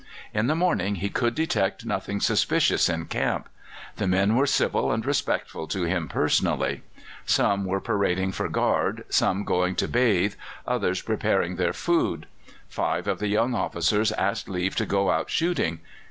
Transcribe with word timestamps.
In 0.33 0.47
the 0.47 0.55
morning 0.55 0.95
he 0.95 1.09
could 1.09 1.35
detect 1.35 1.85
nothing 1.85 2.19
suspicious 2.21 2.89
in 2.89 3.05
camp. 3.05 3.47
The 3.97 4.07
men 4.07 4.35
were 4.35 4.47
civil 4.47 4.91
and 4.91 5.05
respectful 5.05 5.67
to 5.67 5.83
him 5.83 6.07
personally. 6.07 6.81
Some 7.27 7.65
were 7.65 7.79
parading 7.79 8.31
for 8.31 8.49
guard, 8.49 9.03
some 9.09 9.43
going 9.43 9.75
to 9.75 9.87
bathe, 9.87 10.33
others 10.65 11.03
preparing 11.03 11.57
their 11.57 11.71
food. 11.73 12.25
Five 12.67 13.07
of 13.07 13.19
the 13.19 13.27
young 13.27 13.53
officers 13.53 14.11
asked 14.13 14.49
leave 14.49 14.75
to 14.77 14.87
go 14.87 15.11
out 15.11 15.29
shooting. 15.29 15.81